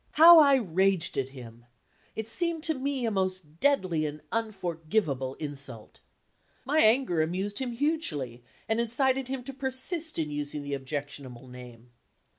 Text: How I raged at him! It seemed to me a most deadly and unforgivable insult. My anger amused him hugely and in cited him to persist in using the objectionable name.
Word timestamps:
How 0.13 0.39
I 0.39 0.55
raged 0.55 1.15
at 1.19 1.29
him! 1.29 1.67
It 2.15 2.27
seemed 2.27 2.63
to 2.63 2.73
me 2.73 3.05
a 3.05 3.11
most 3.11 3.59
deadly 3.59 4.07
and 4.07 4.21
unforgivable 4.31 5.35
insult. 5.35 5.99
My 6.65 6.79
anger 6.79 7.21
amused 7.21 7.59
him 7.59 7.73
hugely 7.73 8.43
and 8.67 8.79
in 8.81 8.89
cited 8.89 9.27
him 9.27 9.43
to 9.43 9.53
persist 9.53 10.17
in 10.17 10.31
using 10.31 10.63
the 10.63 10.73
objectionable 10.73 11.47
name. 11.47 11.91